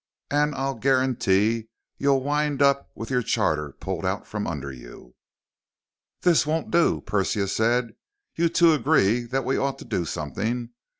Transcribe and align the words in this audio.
And 0.31 0.55
I'll 0.55 0.73
guarantee 0.73 1.55
you 1.55 1.67
you'll 1.99 2.23
wind 2.23 2.63
up 2.63 2.89
with 2.95 3.11
your 3.11 3.21
charter 3.21 3.73
pulled 3.73 4.03
out 4.03 4.25
from 4.25 4.47
under 4.47 4.71
you!" 4.71 5.13
"This 6.21 6.43
won't 6.43 6.71
do," 6.71 7.01
Persia 7.01 7.47
said. 7.47 7.93
"You 8.35 8.49
two 8.49 8.73
agree 8.73 9.25
that 9.25 9.45
we 9.45 9.57
ought 9.57 9.77
to 9.77 9.85
do 9.85 10.05
something. 10.05 10.71